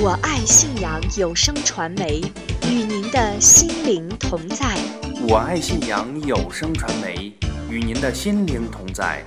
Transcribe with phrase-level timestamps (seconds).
[0.00, 2.22] 我爱信阳有声传媒，
[2.70, 4.76] 与您的心灵同在。
[5.28, 7.32] 我爱信阳有声传媒，
[7.68, 9.24] 与您的心灵同在。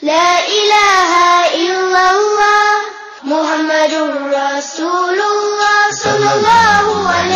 [0.00, 1.10] لا إله
[1.50, 2.80] إلا الله
[3.24, 3.94] محمد
[4.30, 7.26] رسول الله سلام الله。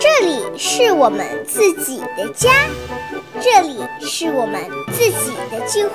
[0.00, 2.50] 这里是我们自己的家。
[3.41, 4.61] 这里是我们
[4.91, 5.93] 自己的聚会。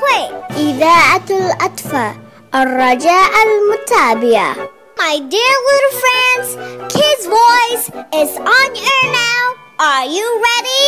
[0.56, 2.14] إذاعة الأطفال
[2.54, 4.56] الرجاء المتابعة
[4.96, 6.48] My dear little friends,
[6.92, 9.54] Kids Voice is on air now.
[9.78, 10.86] Are you ready?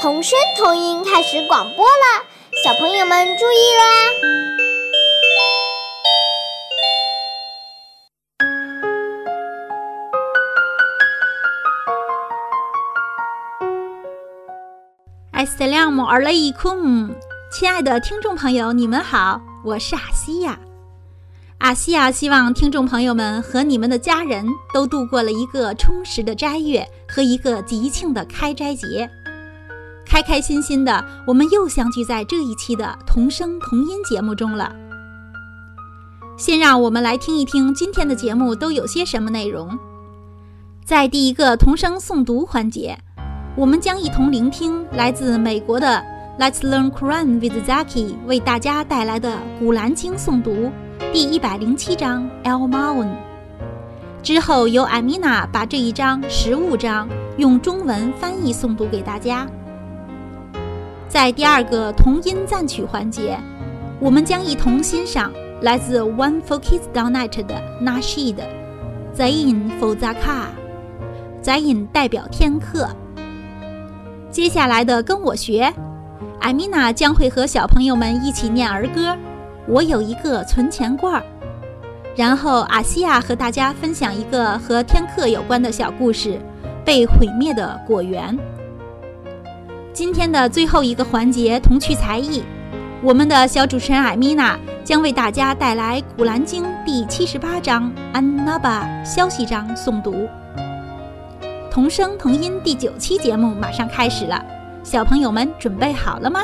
[0.00, 2.24] 童声童音开始广播了，
[2.64, 4.65] 小朋友们注意啦！
[15.57, 17.09] 艾斯特亮姆尔雷伊空，
[17.51, 20.59] 亲爱的听众朋友，你们好，我是阿西亚。
[21.57, 29.09] 阿西亚希望听众朋友们和你们的家人都度过了一个充实的斋月和一个吉庆的开斋节，
[30.05, 34.71] 开开心心的，我们又相聚在这一期的童声童音节目中了。
[36.37, 39.75] 先让我们来听一听今天的节目都有些什么内容。
[40.85, 42.99] 在第一个童声诵读环节。
[43.57, 45.99] 我们将一同聆听来自美国的
[46.37, 50.71] Let's Learn Quran with Zaki 为大家带来的《古兰经》诵读
[51.11, 53.07] 第一百零七章 El Maun。
[54.21, 59.47] 之后由艾米娜把这一章十五章用中文翻译诵读给大家。
[61.09, 63.39] 在第二个同音赞曲环节，
[63.99, 65.31] 我们将一同欣赏
[65.63, 68.35] 来自 One for Kids Donate 的 Nashid
[69.17, 72.87] Zain for Zaka，Zain 代表天课。
[74.37, 75.73] 接下来的跟我学，
[76.39, 79.17] 艾米娜将会和小朋友们一起念儿歌。
[79.67, 81.23] 我有一个存钱罐儿，
[82.15, 86.39] 然后阿西亚和大家分享一个和天课有关的小故事——
[86.85, 88.37] 被毁灭的果园。
[89.91, 92.43] 今天的最后一个环节童趣才艺，
[93.01, 100.27] 我们的小主持人艾米娜将为大家带来《古兰经》第七十八章安娜巴消息章诵读。
[101.76, 104.44] 童声童音第九期节目马上开始了，
[104.84, 106.40] 小朋友们准备好了吗？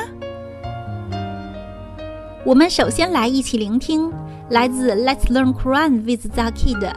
[2.45, 4.11] 我们首先来一起聆听
[4.49, 6.95] 来自 Let's Learn Quran with Zaki 的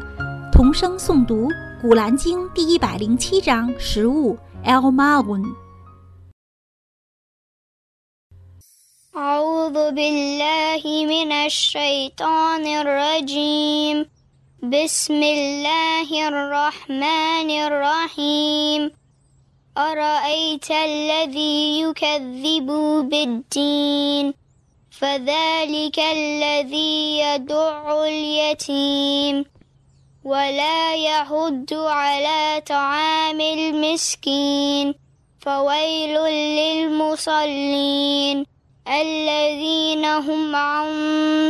[0.51, 1.49] 童声诵读《
[1.83, 5.45] 古兰经》第一百零七章食物 El Maun。
[9.15, 14.07] أعوذ بالله من الشيطان الرجيم
[14.64, 18.92] بسم الله الرحمن الرحيم.
[19.78, 22.66] أرأيت الذي يكذب
[23.10, 24.34] بالدين؟
[25.00, 29.46] فذلك الذي يدع اليتيم.
[30.24, 34.96] ولا يحد على طعام المسكين.
[35.42, 36.18] فويل
[36.58, 38.46] للمصلين.
[38.88, 40.90] الذين هم عن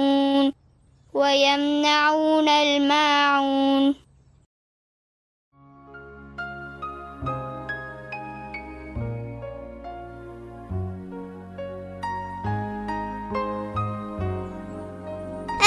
[1.13, 3.95] ويمنعون الماعون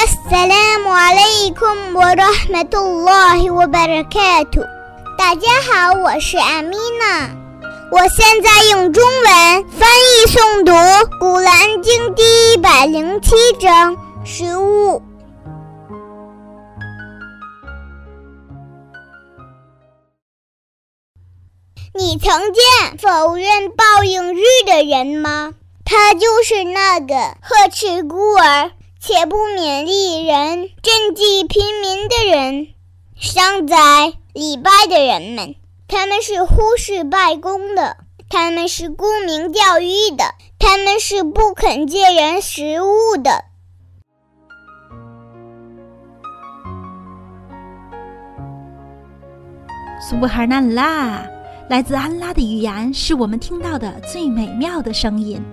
[0.05, 4.65] السلام عليكم ورحمة الله وبركاته。
[5.19, 7.38] 大家好，我是阿米娜。
[7.92, 10.72] 我现在用中文翻译诵读
[11.20, 15.02] 《古兰经》第一百零七章食物。
[21.96, 25.56] 你曾见否认报应日的人吗？
[25.84, 28.72] 他就是那个呵斥孤儿
[29.02, 32.68] 且不勉励人、赈济贫民的人。
[33.20, 35.56] 伤灾礼拜的人们，
[35.92, 37.98] 他们是忽视拜功的，
[38.30, 43.44] 他们是沽名钓誉的，他们是不肯借人食物的。
[50.08, 51.24] 苏布哈纳拉，
[51.68, 55.44] 来自安拉的语言是我们听到的最美妙的声音。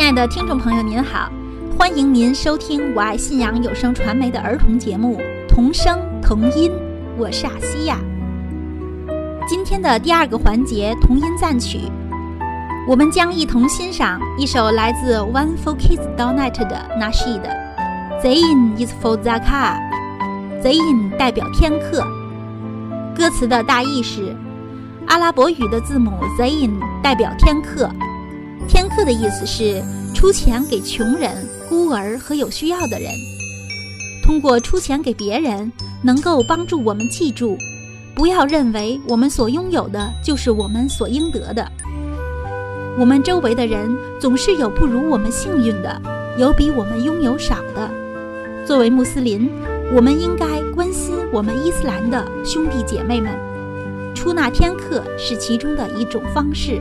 [0.00, 1.30] 亲爱的听众朋友，您好，
[1.78, 6.70] 欢迎您收听我爱信仰有声传媒的儿童节目《童声童音》，
[7.18, 7.98] 我是阿西亚。
[9.46, 11.80] 今天的第二个环节童音赞曲，
[12.88, 17.42] 我们将一同欣赏一首来自 One for Kids Donut 的 Nashid。
[18.22, 19.76] Zain is for Zakat。
[20.62, 22.02] Zain 代表天课。
[23.14, 24.34] 歌词的大意是：
[25.08, 26.70] 阿拉伯语的字母 Zain
[27.02, 27.90] 代表天课。
[29.04, 29.82] 的意思是
[30.14, 31.30] 出钱给穷人、
[31.68, 33.10] 孤儿和有需要的人。
[34.22, 37.56] 通过出钱给别人，能够帮助我们记住，
[38.14, 41.66] 不要认为我们所拥有的就是我们所应得的。
[42.98, 46.00] 我们周围的人总是有不如我们幸运的，
[46.36, 47.90] 有比我们拥有少的。
[48.66, 49.50] 作为穆斯林，
[49.94, 53.32] 我们应该关心我们伊斯兰的兄弟姐妹们。
[54.14, 56.80] 出纳天课是其中的一种方式。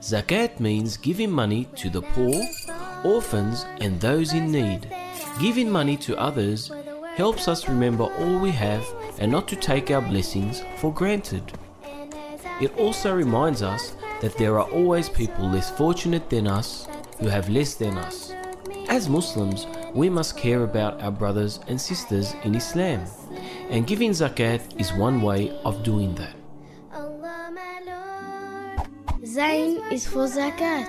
[0.00, 2.40] Zakat means giving money to the poor,
[3.04, 4.80] orphans, and those in need.
[5.38, 6.70] Giving money to others
[7.16, 8.82] helps us remember all we have
[9.18, 11.42] and not to take our blessings for granted.
[12.60, 16.88] It also reminds us that there are always people less fortunate than us
[17.19, 18.33] who have less than us.
[18.89, 23.05] As Muslims, we must care about our brothers and sisters in Islam,
[23.69, 26.35] and giving zakat is one way of doing that.
[29.25, 30.85] Zain is for zakat.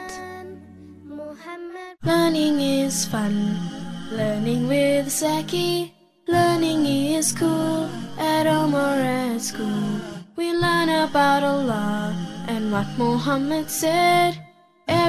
[2.05, 3.57] Learning is fun.
[4.13, 5.95] Learning with Zaki.
[6.29, 7.89] Learning is cool.
[8.19, 10.01] At home or at school.
[10.37, 12.13] We learn about Allah
[12.47, 14.44] and what Muhammad said.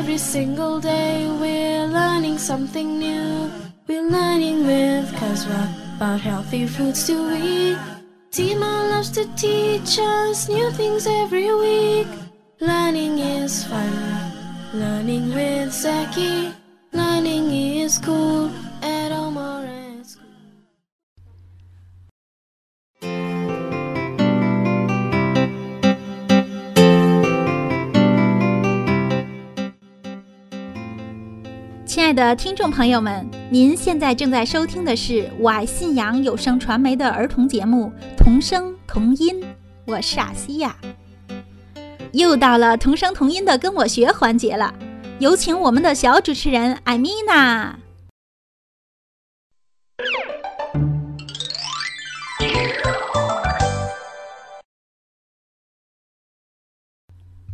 [0.06, 3.50] Every single day we're learning something new.
[3.88, 5.64] We're learning with Kazwa
[5.96, 7.80] about healthy foods to eat.
[8.30, 12.08] Tima loves to teach us new things every week.
[12.62, 14.32] Learning is fun.
[14.76, 16.54] Learning with Zaki.
[16.94, 17.50] Learning
[17.82, 18.35] is cool.
[32.06, 39.42] 亲爱的听众朋友们，您现在正在收听的是我爱信仰有声传媒的儿童节目《童声童音》，
[39.88, 40.76] 我是阿西亚。
[42.12, 44.72] 又到了童声童音的跟我学环节了，
[45.18, 47.76] 有请我们的小主持人艾米娜。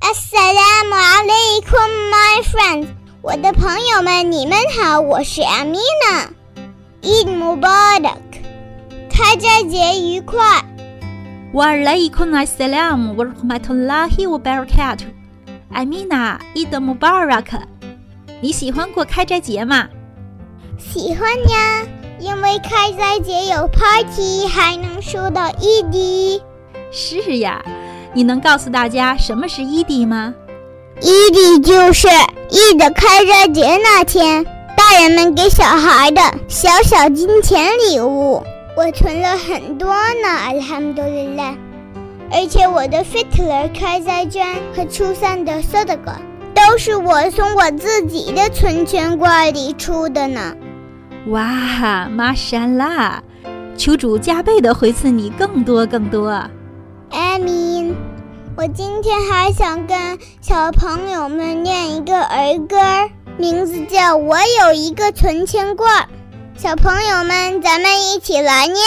[0.01, 2.87] Assalamu alaikum, my friend
[3.23, 6.29] 我的朋友们，你们好，我是 Amina。
[7.03, 8.17] Eid Mubarak，
[9.11, 10.39] 开斋节愉快。
[11.53, 15.05] wa alaikum assalam wa rahmatullahi wa barakatuh。
[15.71, 17.61] 艾米娜，Eid Mubarak。
[18.41, 19.87] 你喜欢过开斋节吗？
[20.79, 21.85] 喜欢呀，
[22.19, 26.41] 因为开斋节有 party，还能收到 Eid。
[26.91, 27.63] 是呀，
[28.15, 30.07] 你能告诉大家什么是伊迪
[31.01, 34.45] 吗？Eid 就是 Eid 的开斋节那天，
[34.77, 38.43] 大人们给小孩的小小金钱礼物。
[38.77, 41.55] 我存了很多呢，Alhamdulillah。
[42.33, 45.99] 而且我的 Fitler 开斋券和初三的 s a d a
[46.53, 50.55] 都是我从我自己的存钱罐里出的呢。
[51.27, 53.21] 哇，玛莎拉！
[53.75, 56.29] 求主加倍的回赐你更多更多。
[57.09, 57.93] 艾米，
[58.57, 62.77] 我今天还想跟小朋友们念一个儿歌，
[63.37, 66.09] 名字叫《我有一个存钱罐》。
[66.61, 68.77] 小朋友们，咱们一起来念。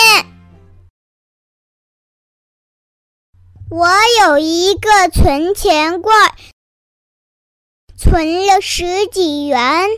[3.71, 3.88] 我
[4.21, 6.35] 有一个存钱罐，
[7.97, 9.88] 存了十几元。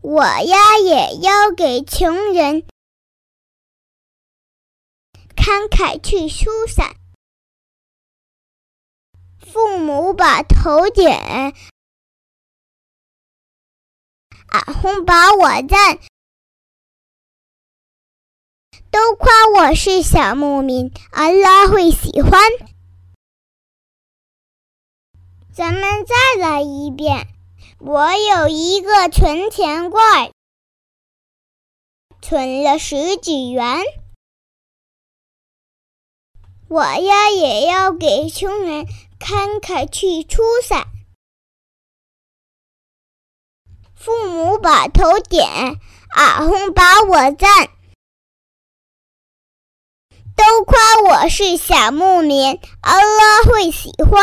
[0.00, 2.62] 我呀也要给穷人
[5.50, 6.94] 慷慨去疏散。
[9.40, 11.56] 父母把头点。
[14.46, 15.98] 阿红把我赞，
[18.92, 22.40] 都夸我是小牧民，安拉会喜欢。
[25.52, 27.26] 咱们再来一遍。
[27.80, 30.30] 我有一个存钱罐，
[32.22, 33.82] 存了十几元。
[36.70, 38.86] 我呀也要给穷人
[39.18, 40.86] 慷慨去出伞。
[43.96, 47.70] 父母把头点，阿红把我赞，
[50.36, 54.22] 都夸我是小牧民，阿拉会喜欢。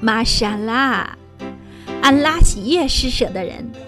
[0.00, 1.18] 玛莎拉，
[2.00, 3.87] 安拉喜悦施舍的人。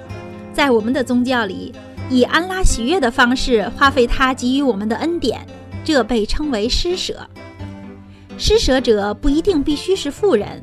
[0.60, 1.72] 在我们的宗教里，
[2.10, 5.40] 以安拉喜悦的方式花费他给予我们的恩典，
[5.82, 7.26] 这被称为施舍。
[8.36, 10.62] 施舍者不一定必须是富人，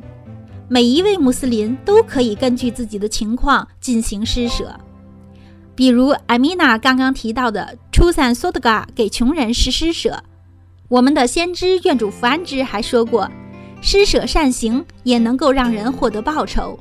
[0.68, 4.72] 每一位穆斯林都可以根据自己的情况进行施舍。
[5.74, 10.22] 比如艾米娜刚刚提到的初三索德嘎给穷人施施舍，
[10.86, 13.28] 我们的先知愿主福安之还说过，
[13.80, 16.78] 施舍善行也能够让人获得报酬。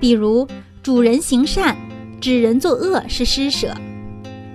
[0.00, 0.44] 比如
[0.82, 1.76] 主人行善，
[2.22, 3.74] 指人作恶是施舍；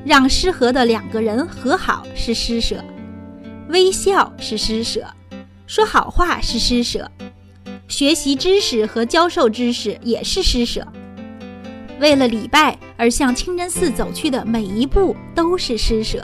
[0.06, 2.78] 让失和的两个人和好是施舍；
[3.68, 5.02] 微笑是施舍；
[5.68, 7.02] 说好话是施舍；
[7.90, 10.88] 学习知识和教授知识也是施舍。
[12.00, 16.24] 为了礼拜而向清真寺走去的每一步都是施舍。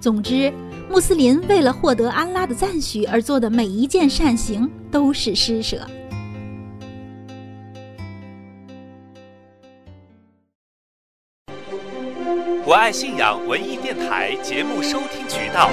[0.00, 0.52] 总之，
[0.90, 5.88] 穆斯林为了获得安拉的赞许而做的每一件善行都是施舍。
[12.64, 15.68] 我爱信仰文艺电台节目收听渠道：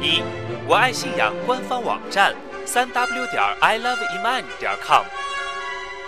[0.00, 0.22] 一、
[0.66, 5.04] 我爱信仰官方网站：三 w 点 i love iman 点 com；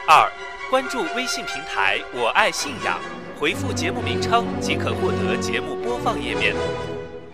[0.07, 0.31] 二。
[0.71, 2.99] 关注微信平台“我爱信仰”，
[3.41, 6.55] 回复节目名称即可获得节目播放页面。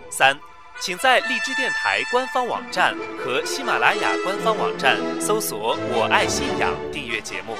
[0.08, 0.38] 三，
[0.80, 7.56] 请在荔枝电台官方网站和喜马拉雅官方网站搜索“我爱信仰”订阅节目。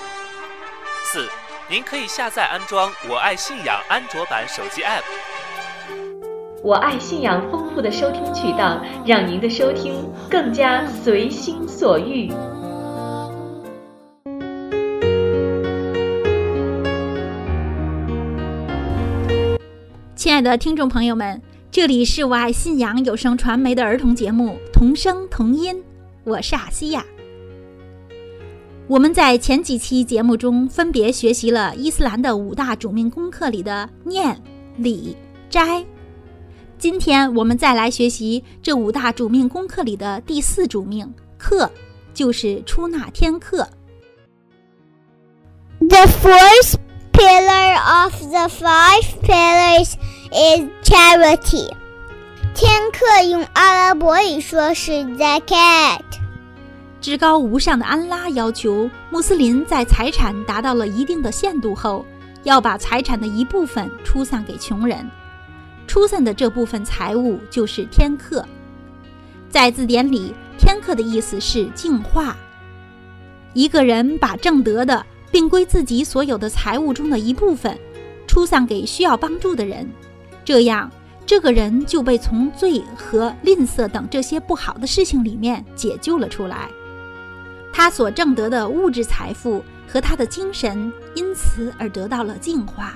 [1.02, 1.28] 四，
[1.70, 5.02] 您可以下载安装“我爱信仰”安卓版手机 App。
[6.62, 12.30] 我爱信仰丰富的收听渠道，让您的收听更加随心所欲。
[20.14, 21.40] 亲爱的听众朋友们，
[21.70, 25.74] 这里是我爱信仰有声传媒的儿童节目《童声童音》，
[26.24, 27.02] 我是阿西亚。
[28.86, 34.38] 我们在前几期节目中分别学习了伊斯兰的五大主命功课里的念、
[34.76, 35.16] 礼、
[35.48, 35.82] 斋。
[36.78, 41.70] 今天我们再来学习这五大主命功课里的第四主命课，
[42.12, 43.66] 就是出纳天课。
[45.80, 46.74] The fourth
[47.12, 49.94] pillar of the five pillars.
[50.34, 51.70] is charity。
[52.54, 56.00] 天课用阿拉伯语说是 zakat。
[57.04, 62.02] 至高无上的安拉要求穆斯林在财产达到了一定的限度后，
[62.44, 65.06] 要把财产的一部分出散给穷人。
[65.86, 68.42] 出散的这部分财物就是天课。
[69.50, 72.34] 在字典里，天课的意思是净化。
[73.52, 77.78] 一个人把挣得的并归自己所有的财物中的一部分，
[78.26, 79.86] 出散给需要帮助的人。
[80.42, 80.90] 这样，
[81.26, 86.70] 这个人就被从罪和吝啬等这些不好的事情里面解救了出来。
[87.76, 92.94] 他所挣得的物质财富和他的精神因此而得到了净化。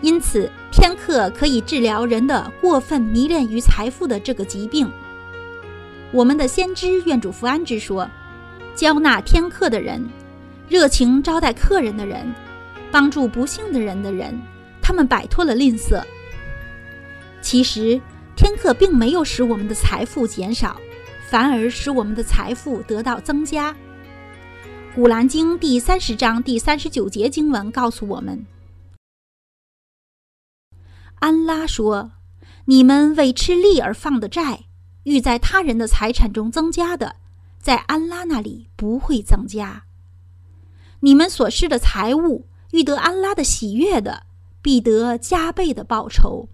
[0.00, 4.88] 因此，天克可以治疗人的过分迷恋于财富的这个疾病。
[6.12, 8.08] 我们的先知愿主福安之说
[8.76, 10.08] ：“交纳天课的人，
[10.68, 12.32] 热情招待客人的人，
[12.92, 14.40] 帮助不幸的人的人，
[14.80, 16.00] 他们摆脱了吝啬。”
[17.42, 18.00] 其实，
[18.36, 20.80] 天课并没有使我们的财富减少，
[21.30, 23.74] 反而使我们的财富得到增加。
[24.94, 28.46] 古兰经第三十章第三十九节经文告诉我们
[31.18, 32.12] ：“安拉说，
[32.66, 34.64] 你们为吃利而放的债，
[35.02, 37.16] 欲在他人的财产中增加的，
[37.58, 39.84] 在安拉那里不会增加。
[41.00, 44.26] 你们所施的财物，欲得安拉的喜悦的，
[44.62, 46.48] 必得加倍的报酬。”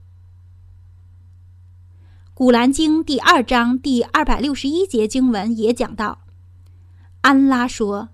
[2.41, 6.21] 古兰经第二章第二百六十一节经文也讲到，
[7.21, 8.09] 安拉说：“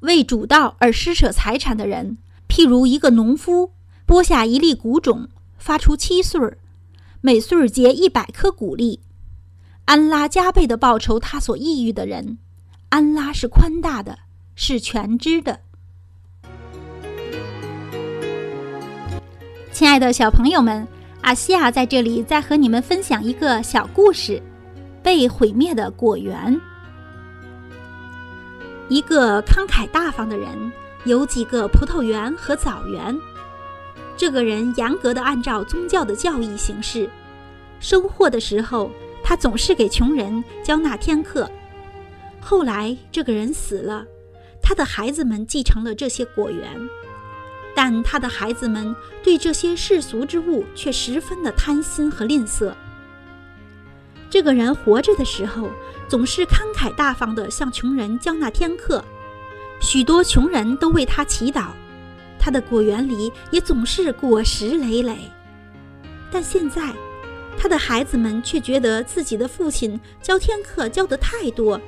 [0.00, 2.16] 为主道而施舍财产的人，
[2.48, 3.72] 譬如一个农夫
[4.06, 6.56] 播下一粒谷种，发出七穗儿，
[7.20, 9.00] 每穗儿结一百颗谷粒。
[9.84, 12.38] 安拉加倍的报酬他所抑郁的人。
[12.88, 14.20] 安拉是宽大的，
[14.54, 15.60] 是全知的。”
[19.70, 20.88] 亲爱的小朋友们。
[21.22, 24.42] 阿西亚在这里再和你们分享一个小故事：
[25.02, 26.58] 被毁灭的果园。
[28.88, 30.48] 一个慷慨大方的人
[31.04, 33.16] 有几个葡萄园和枣园。
[34.16, 37.08] 这个人严格的按照宗教的教义行事，
[37.80, 38.90] 收获的时候
[39.22, 41.48] 他总是给穷人交纳天课。
[42.40, 44.04] 后来这个人死了，
[44.62, 46.66] 他的孩子们继承了这些果园。
[47.82, 52.74] 但他的孩子们对这些世俗之物却十分的贪心和吝啬。
[54.28, 55.70] 这个人活着的时候，
[56.06, 59.02] 总是慷慨大方地向穷人交纳天课，
[59.80, 61.68] 许多穷人都为他祈祷，
[62.38, 65.16] 他的果园里也总是果实累累。
[66.30, 66.92] 但现在，
[67.56, 71.80] 他的孩子们却觉得自己的父亲教天课教得太多，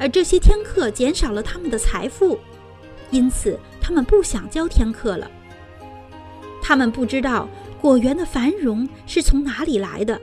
[0.00, 2.40] 而这些天课减少了他们的财富，
[3.12, 3.56] 因此
[3.88, 5.30] 他们不想教天课了。
[6.60, 7.48] 他们不知道
[7.80, 10.20] 果园的繁荣是从哪里来的，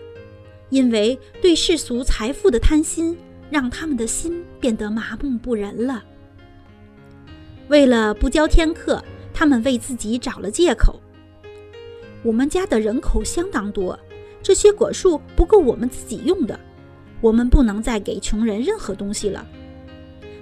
[0.70, 3.18] 因为对世俗财富的贪心，
[3.50, 6.04] 让他们的心变得麻木不仁了。
[7.68, 9.04] 为了不教天课，
[9.34, 11.02] 他们为自己找了借口。
[12.22, 14.00] 我们家的人口相当多，
[14.44, 16.60] 这些果树不够我们自己用的，
[17.20, 19.44] 我们不能再给穷人任何东西了。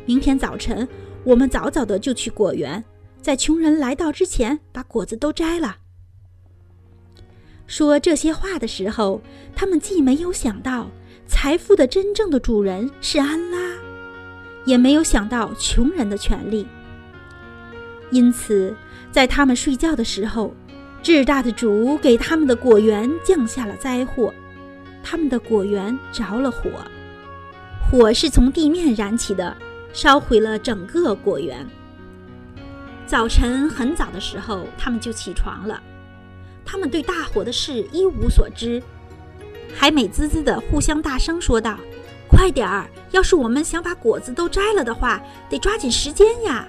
[0.06, 0.86] 明天早晨，
[1.24, 2.84] 我们早早的就去果园，
[3.24, 5.78] 在穷人来到之前把果子都摘了。
[7.68, 9.22] 说这些话的时候，
[9.56, 10.92] 他们既没有想到
[11.26, 13.58] 财富的真正的主人是安拉，
[14.66, 16.68] 也没有想到穷人的权利。
[18.12, 18.76] 因此，
[19.10, 20.54] 在他们睡觉的时候，
[21.02, 24.34] 至大的主给他们的果园降下了灾祸，
[25.02, 26.70] 他们的果园着了火，
[27.90, 29.56] 火是从地面燃起的，
[29.94, 31.66] 烧毁了整个果园。
[33.06, 35.82] 早晨很早的时候，他们就起床了。
[36.66, 38.82] 他们对大火的事一无所知，
[39.76, 41.78] 还美滋滋的互相大声说道
[42.28, 42.88] ：“快点儿！
[43.12, 46.68] 要是我们想把果子都摘了的话，得抓紧时间呀！”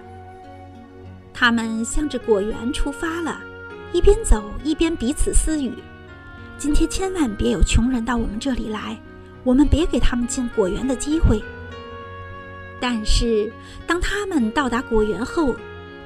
[1.32, 3.40] 他们向着果园出发了，
[3.92, 5.72] 一边走一边彼此私语
[6.58, 9.00] ：“今天千万别有穷人到我们这里来，
[9.44, 11.42] 我们别给他们进果园的机会。”
[12.80, 13.50] 但是
[13.86, 15.54] 当他们到达果园后，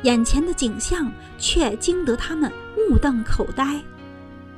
[0.02, 3.81] 眼前的景象却惊得他们目瞪口呆，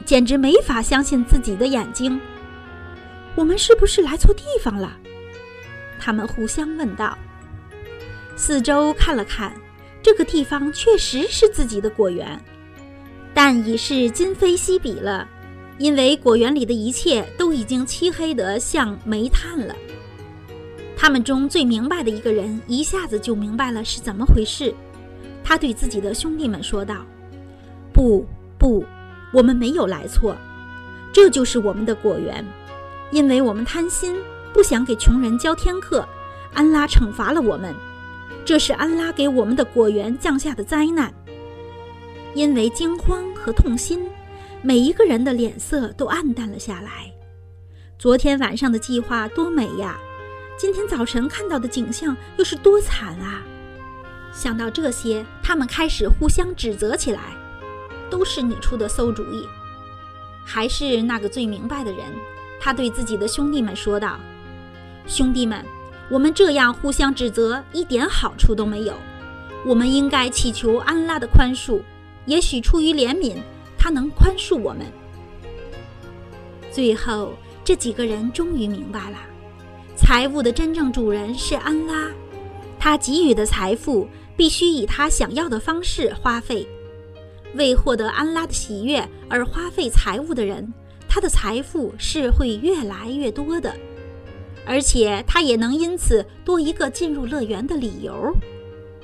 [0.05, 2.21] 简直没法相信自己的眼睛。
[3.35, 4.97] 我们是不是来错地方了？
[5.99, 7.17] 他们互相问道。
[8.37, 9.55] 四周看了看，
[10.03, 12.43] 这个地方确实是自己的果园，
[13.33, 15.29] 但已是今非昔比了，
[15.79, 19.75] 因为果园里的一切都已经漆黑得像煤炭了。
[20.97, 24.75] 他们中最明白的一个人一下子就明白了是怎么回事。
[25.43, 27.05] 他对自己的兄弟们说道
[27.93, 28.25] ：“不，
[28.59, 28.85] 不，
[29.33, 30.37] 我们没有来错，
[31.13, 32.45] 这就是我们的果园。
[33.11, 34.17] 因为我们贪心，
[34.53, 36.07] 不想给穷人教天课，
[36.55, 37.75] 安拉惩罚了我们。
[38.45, 41.13] 这是安拉给我们的果园降下的灾难。
[42.35, 44.09] 因为惊慌和痛心，
[44.63, 47.13] 每一个人的脸色都暗淡了下来。
[47.99, 49.99] 昨天晚上的计划多美呀，
[50.57, 53.43] 今天早晨看到的景象又是多惨啊！”
[54.33, 57.21] 想到这些，他们开始互相指责起来，
[58.09, 59.47] 都是你出的馊主意。
[60.45, 62.07] 还是那个最明白的人，
[62.61, 64.19] 他对自己的兄弟们说道
[65.07, 65.65] ：“兄弟们，
[66.09, 68.95] 我们这样互相指责一点好处都没有。
[69.67, 71.81] 我们应该祈求安拉的宽恕，
[72.25, 73.37] 也许出于怜悯，
[73.77, 74.87] 他能宽恕我们。”
[76.73, 79.19] 最后，这几个人终于明白了，
[79.97, 82.09] 财物的真正主人是安拉，
[82.79, 84.09] 他给予的财富。
[84.41, 86.67] 必须以他想要的方式花费。
[87.57, 90.73] 为获得安拉的喜悦而花费财物的人，
[91.07, 93.77] 他的财富是会越来越多的，
[94.65, 98.35] 而且他也能因此多一个进入乐园的理由。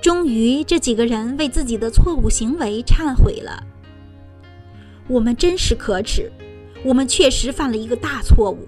[0.00, 3.62] 终于，这几个人为自己的错误行为忏悔了。
[5.06, 6.32] 我们真是可耻，
[6.82, 8.66] 我们确实犯了一个大错误。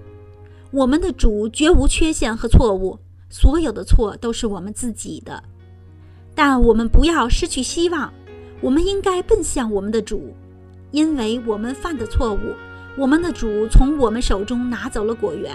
[0.69, 5.43] 我们的主绝无缺陷和错误，所有的错都是我们自己的。
[6.41, 8.13] 但我们不要失去希望，
[8.61, 10.33] 我们应该奔向我们的主，
[10.91, 12.39] 因为我们犯的错误，
[12.97, 15.51] 我们的主从我们手中拿走了果园。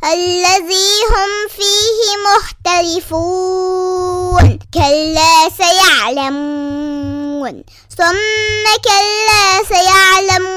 [0.04, 1.98] الذي هم فيه
[2.76, 3.38] مختلفون
[4.74, 7.54] كلا سيعلمون.
[7.98, 10.56] ثم كلا سيعلمون.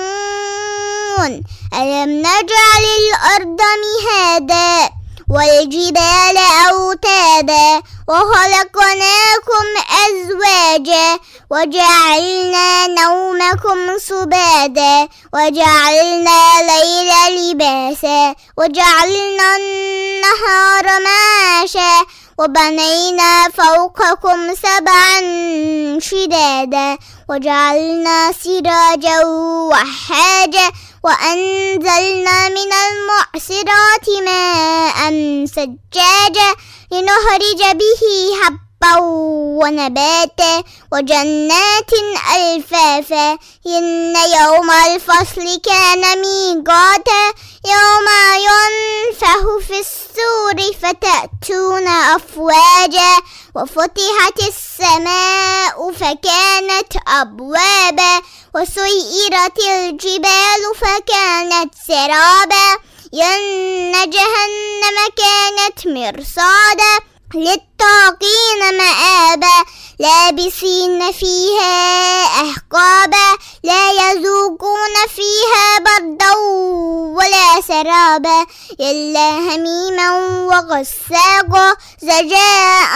[1.74, 4.99] ألم نجعل الأرض مهادا
[5.30, 6.38] والجبال
[6.72, 9.65] أوتادا وخلقناكم
[10.06, 11.20] أزواجا
[11.52, 17.12] وجعلنا نومكم سبادا وجعلنا الليل
[17.52, 22.06] لباسا وجعلنا النهار معاشا
[22.39, 25.20] وبنينا فوقكم سبعا
[26.00, 26.98] شدادا
[27.30, 30.72] وجعلنا سراجا وحاجا
[31.04, 35.00] وأنزلنا من المعصرات ماء
[35.46, 36.50] سجاجا
[36.92, 38.02] لنخرج به
[38.44, 38.68] حبا
[39.63, 41.92] ونباتا وجنات
[42.36, 43.32] ألفافا
[43.68, 47.24] إن يوم الفصل كان ميقاتا
[47.65, 48.08] يوم
[48.48, 53.13] ينفخ في السور فتأتون أفواجا
[53.56, 58.22] وفتحت السماء فكانت أبوابا
[58.56, 62.78] وسيرت الجبال فكانت سرابا
[63.13, 69.65] إن جهنم كانت مرصادا للطاغين مآبا
[70.00, 73.38] لابسين فيها أحقابا.
[73.63, 76.36] لا يذوقون فيها بردا
[77.17, 78.45] ولا سرابا.
[78.80, 80.12] إلا هميما
[80.45, 82.91] وغساقا زجاء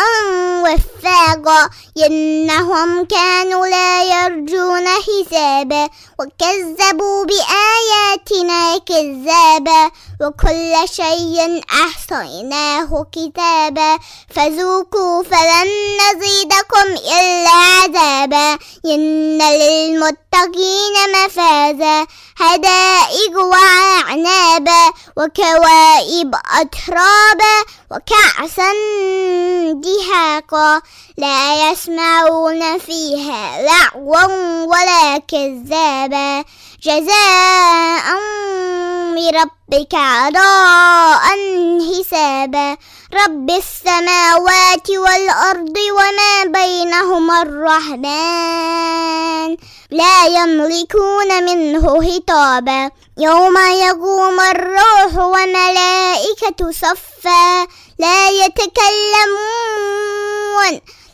[0.63, 1.69] وفاقا.
[2.06, 5.89] إنهم كانوا لا يرجون حسابا.
[6.19, 9.91] وكذبوا بآياتنا كذابا.
[10.21, 13.99] وكل شيء أحصيناه كتابا.
[14.36, 15.69] فذوقوا فلن
[16.02, 16.88] نزيدكم
[17.19, 18.58] إلا عذابا.
[18.86, 20.22] إن للمتقين
[21.15, 27.56] مفازا حدائق وأعنابا وكوائب أترابا
[27.91, 28.72] وكأسا
[29.74, 30.82] دهاقا.
[31.17, 36.43] لا يسمعون فيها لغوا ولا كذابا.
[36.84, 38.06] جزاء
[39.15, 41.26] لربك عطاء
[41.89, 42.78] حسابا.
[43.13, 48.78] رب السماوات والأرض وما بينهما الرحمن.
[49.91, 57.67] لا يملكون منه خطابا يوم يقوم الروح وملائكة صفا.
[57.99, 59.84] لا يتكلمون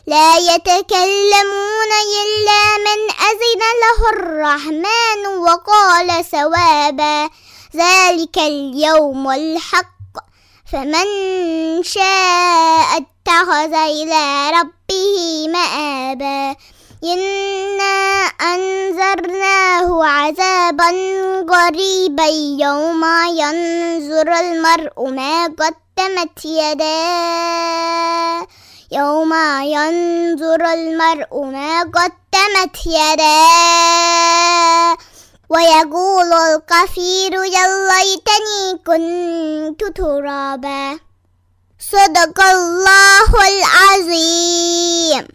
[0.06, 1.90] لا يتكلمون
[2.22, 7.30] إلا من أذن له الرحمن وقال ثوابا.
[7.76, 9.99] ذلك اليوم الحق.
[10.72, 11.06] فمن
[11.82, 16.56] شاء اتخذ إلى ربه مآبا.
[17.04, 20.90] إنا أنذرناه عذابا
[21.42, 22.26] قريبا
[22.64, 28.46] يوم ينظر المرء ما قدمت يداه.
[28.92, 34.96] يوم ينظر المرء ما قدمت يداه.
[35.49, 40.99] ويقول الكفير يا ليتني كنت ترابا
[41.79, 45.27] صدق الله العظيم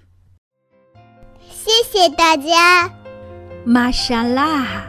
[1.62, 2.90] 谢谢大家。
[3.64, 4.83] 玛莎拉，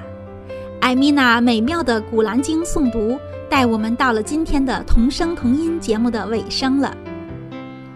[0.79, 6.95] 艾米娜美妙的《古兰经》诵读，带我们到了今天的童声童音节目的尾声了。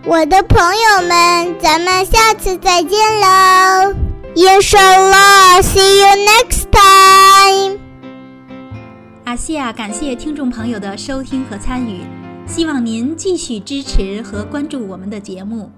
[0.05, 3.95] 我的朋友们，咱们下次再见喽！
[4.35, 7.78] Inshallah，see you next time。
[9.24, 12.00] 阿西亚感谢听众朋友的收听和参与，
[12.46, 15.70] 希望您继续支持和关注我们的节目。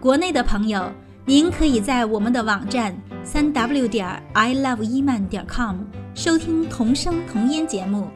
[0.00, 0.90] 国内的朋友，
[1.24, 5.76] 您可以在我们的网站三 w 点 i love 伊曼点 com
[6.14, 8.08] 收听同声同音节目。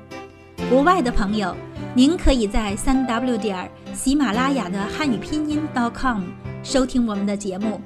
[0.70, 1.54] 国外的朋友，
[1.94, 5.60] 您可以在三 w 点喜马拉雅的汉语拼音
[5.94, 6.22] .com
[6.62, 7.80] 收听我们的节目。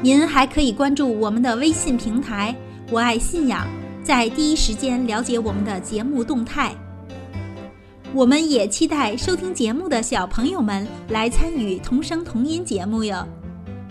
[0.00, 2.54] 您还可以关注我们的微信平台
[2.90, 3.66] “我爱信仰”，
[4.04, 6.72] 在第一时间了解我们的节目动态。
[8.12, 13.26] 我们也期待收听节目的小朋友们来参与童声童音节目哟。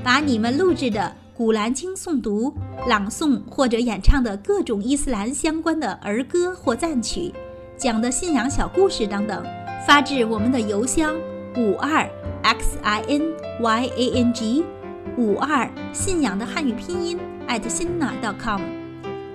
[0.03, 1.01] 把你们录制的
[1.38, 2.53] 《古兰经》诵读、
[2.88, 7.34] 朗诵或者演唱的各种伊斯兰相关的儿歌或赞曲、
[7.77, 9.43] 讲的信仰小故事等等，
[9.86, 11.13] 发至我们的邮箱
[11.58, 12.10] 五二
[12.43, 13.21] x i n
[13.60, 14.63] y a n g
[15.17, 18.62] 五二信仰的汉语拼音 at 新娜 .com，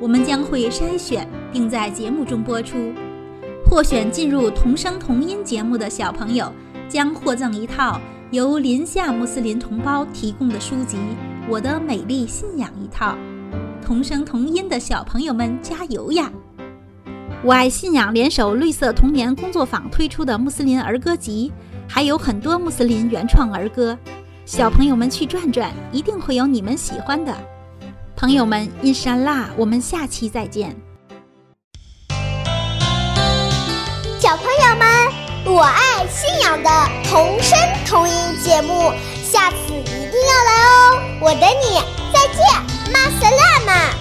[0.01, 2.93] 我们将会筛选并在节目中播出。
[3.67, 6.53] 获选进入同声同音节目的小朋友
[6.89, 8.01] 将获赠一套。
[8.33, 10.97] 由林夏穆斯林同胞提供的书籍
[11.49, 13.19] 《我的美丽信仰》一套，
[13.85, 16.31] 同声同音的小朋友们加油呀！
[17.43, 21.51] 我爱信仰联手绿色童年工作坊推出的穆斯林儿歌集，
[21.89, 23.99] 还有很多穆斯林原创儿歌，
[24.47, 27.37] 小朋友们去转转，一定会有你们喜欢的。
[28.21, 30.77] 朋友们，伊山辣，我们下期再见。
[34.19, 34.87] 小朋友们。
[35.47, 36.71] 我爱信仰的
[37.09, 38.93] 童声童音节目，
[39.25, 41.03] 下次一定要来哦！
[41.23, 41.81] 我等你，
[42.13, 42.45] 再见，
[42.93, 44.00] 马斯拉玛。